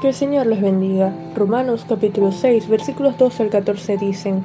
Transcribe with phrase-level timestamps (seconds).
[0.00, 1.12] Que el Señor les bendiga.
[1.34, 4.44] Romanos capítulo 6 versículos 12 al 14 dicen,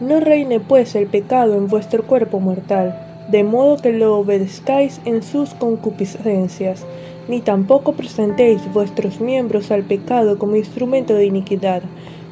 [0.00, 2.98] No reine pues el pecado en vuestro cuerpo mortal,
[3.30, 6.84] de modo que lo obedezcáis en sus concupiscencias,
[7.28, 11.84] ni tampoco presentéis vuestros miembros al pecado como instrumento de iniquidad,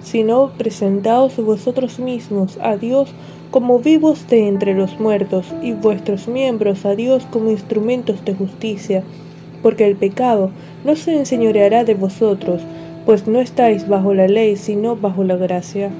[0.02, 3.14] sino presentaos vosotros mismos a Dios
[3.52, 9.04] como vivos de entre los muertos, y vuestros miembros a Dios como instrumentos de justicia
[9.66, 10.52] porque el pecado
[10.84, 12.62] no se enseñoreará de vosotros,
[13.04, 15.90] pues no estáis bajo la ley, sino bajo la gracia.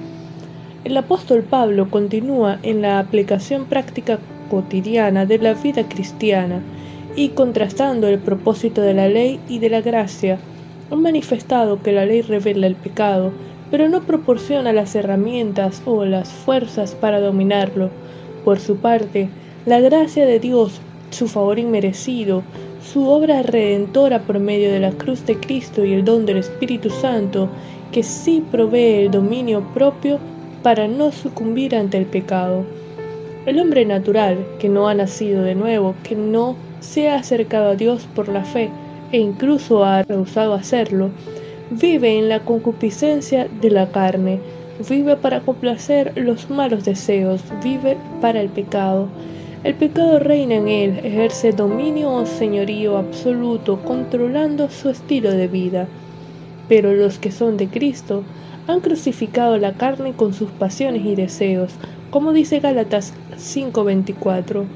[0.84, 4.20] El apóstol Pablo continúa en la aplicación práctica
[4.52, 6.62] cotidiana de la vida cristiana
[7.16, 10.38] y contrastando el propósito de la ley y de la gracia,
[10.92, 13.33] ha manifestado que la ley revela el pecado,
[13.72, 17.91] pero no proporciona las herramientas o las fuerzas para dominarlo.
[18.44, 19.28] Por su parte,
[19.64, 20.80] la gracia de Dios,
[21.10, 22.44] su favor inmerecido,
[22.92, 26.88] su obra redentora por medio de la cruz de Cristo y el don del Espíritu
[26.88, 27.48] Santo,
[27.90, 30.19] que sí provee el dominio propio
[30.62, 32.64] para no sucumbir ante el pecado.
[33.44, 37.77] El hombre natural, que no ha nacido de nuevo, que no se ha acercado a
[37.77, 38.70] Dios por la fe
[39.12, 41.11] e incluso ha rehusado hacerlo,
[41.70, 44.41] vive en la concupiscencia de la carne,
[44.89, 49.08] vive para complacer los malos deseos, vive para el pecado,
[49.67, 55.89] el pecado reina en él, ejerce dominio o señorío absoluto, controlando su estilo de vida.
[56.69, 58.23] Pero los que son de Cristo
[58.69, 61.73] han crucificado la carne con sus pasiones y deseos,
[62.11, 64.67] como dice Gálatas 5:24.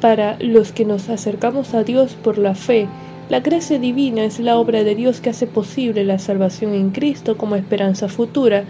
[0.00, 2.88] Para los que nos acercamos a Dios por la fe,
[3.28, 7.36] la gracia divina es la obra de Dios que hace posible la salvación en Cristo
[7.36, 8.64] como esperanza futura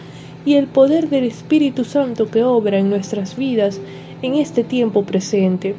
[0.45, 3.81] y el poder del Espíritu Santo que obra en nuestras vidas
[4.25, 5.75] en este tiempo presente.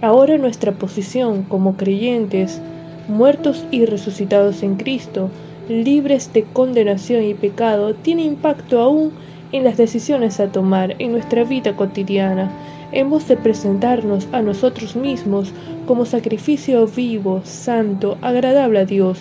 [0.00, 2.60] Ahora nuestra posición como creyentes,
[3.08, 5.28] muertos y resucitados en Cristo,
[5.68, 9.10] libres de condenación y pecado, tiene impacto aún
[9.50, 12.48] en las decisiones a tomar en nuestra vida cotidiana.
[12.92, 15.52] Hemos de presentarnos a nosotros mismos
[15.86, 19.18] como sacrificio vivo, santo, agradable a Dios,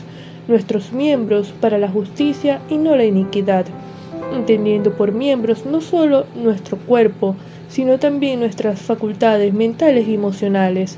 [0.48, 3.66] nuestros miembros para la justicia y no la iniquidad,
[4.34, 7.36] entendiendo por miembros no solo nuestro cuerpo,
[7.68, 10.98] sino también nuestras facultades mentales y emocionales.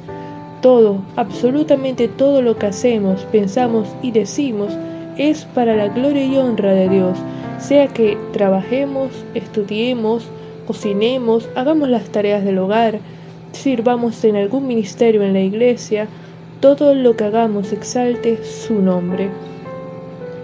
[0.62, 4.78] Todo, absolutamente todo lo que hacemos, pensamos y decimos
[5.18, 7.18] es para la gloria y honra de Dios,
[7.60, 10.26] sea que trabajemos, estudiemos,
[10.66, 13.00] cocinemos, hagamos las tareas del hogar,
[13.52, 16.08] sirvamos en algún ministerio en la iglesia,
[16.60, 19.30] todo lo que hagamos exalte su nombre.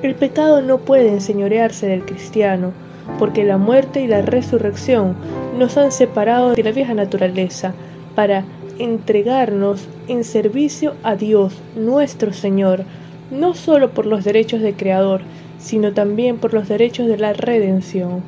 [0.03, 2.71] El pecado no puede enseñorearse del cristiano,
[3.17, 5.15] porque la muerte y la resurrección
[5.57, 7.73] nos han separado de la vieja naturaleza
[8.15, 8.45] para
[8.77, 12.83] entregarnos en servicio a Dios nuestro Señor,
[13.31, 15.21] no solo por los derechos de Creador,
[15.57, 18.21] sino también por los derechos de la redención.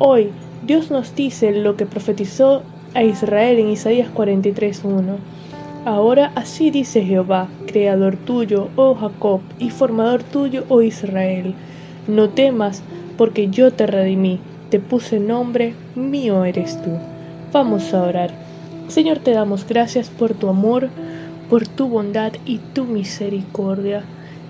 [0.00, 0.30] Hoy
[0.66, 2.62] Dios nos dice lo que profetizó
[2.94, 5.16] a Israel en Isaías 43.1.
[5.86, 11.54] Ahora así dice Jehová, Creador tuyo, oh Jacob, y formador tuyo, oh Israel.
[12.06, 12.82] No temas,
[13.18, 14.40] porque yo te redimí,
[14.70, 16.90] te puse nombre, mío eres tú.
[17.52, 18.30] Vamos a orar.
[18.88, 20.88] Señor, te damos gracias por tu amor,
[21.50, 24.04] por tu bondad y tu misericordia.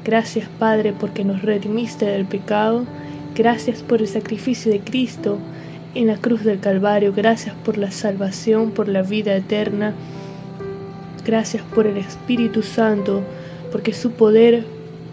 [0.04, 2.86] Gracias, Padre, porque nos redimiste del pecado.
[3.34, 5.38] Gracias por el sacrificio de Cristo
[5.94, 7.12] en la cruz del Calvario.
[7.12, 9.94] Gracias por la salvación, por la vida eterna.
[11.24, 13.22] Gracias por el Espíritu Santo,
[13.72, 14.64] porque su poder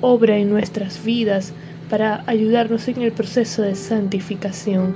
[0.02, 1.54] obra en nuestras vidas
[1.90, 4.94] para ayudarnos en el proceso de santificación.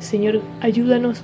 [0.00, 1.22] Señor, ayúdanos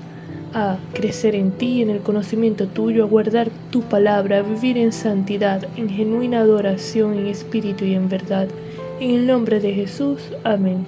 [0.52, 4.92] a crecer en ti, en el conocimiento tuyo, a guardar tu palabra, a vivir en
[4.92, 8.48] santidad, en genuina adoración, en espíritu y en verdad.
[9.00, 10.20] En el nombre de Jesús.
[10.44, 10.86] Amén.